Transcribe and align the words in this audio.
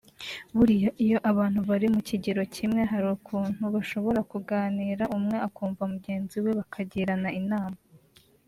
buriya 0.55 0.89
iyo 1.05 1.17
abantu 1.31 1.59
bari 1.69 1.87
mu 1.93 2.01
kigero 2.09 2.41
kimwe 2.55 2.81
hari 2.91 3.07
ukuntu 3.15 3.63
bashobora 3.75 4.19
kuganira 4.31 5.03
umwe 5.17 5.35
akumva 5.47 5.83
mugenzi 5.93 6.37
we 6.43 6.51
bakagirana 6.59 7.29
inama 7.41 7.77